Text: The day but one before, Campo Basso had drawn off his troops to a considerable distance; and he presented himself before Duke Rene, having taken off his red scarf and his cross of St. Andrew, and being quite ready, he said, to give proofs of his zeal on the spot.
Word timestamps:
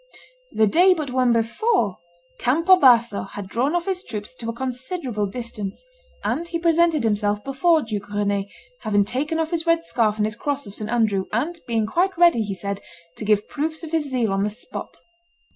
The 0.51 0.65
day 0.65 0.95
but 0.95 1.11
one 1.11 1.31
before, 1.31 1.99
Campo 2.39 2.75
Basso 2.77 3.21
had 3.21 3.47
drawn 3.47 3.75
off 3.75 3.85
his 3.85 4.03
troops 4.03 4.33
to 4.37 4.49
a 4.49 4.51
considerable 4.51 5.27
distance; 5.27 5.85
and 6.23 6.47
he 6.47 6.57
presented 6.57 7.03
himself 7.03 7.43
before 7.43 7.83
Duke 7.83 8.09
Rene, 8.11 8.49
having 8.79 9.05
taken 9.05 9.37
off 9.37 9.51
his 9.51 9.67
red 9.67 9.85
scarf 9.85 10.17
and 10.17 10.25
his 10.25 10.35
cross 10.35 10.65
of 10.65 10.73
St. 10.73 10.89
Andrew, 10.89 11.25
and 11.31 11.59
being 11.67 11.85
quite 11.85 12.17
ready, 12.17 12.41
he 12.41 12.55
said, 12.55 12.81
to 13.17 13.25
give 13.25 13.47
proofs 13.47 13.83
of 13.83 13.91
his 13.91 14.09
zeal 14.09 14.33
on 14.33 14.43
the 14.43 14.49
spot. 14.49 14.97